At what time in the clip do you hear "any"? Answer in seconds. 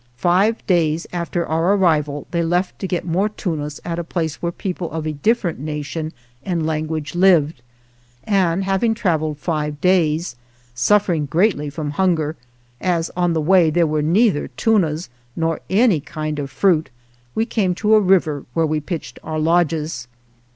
15.69-15.99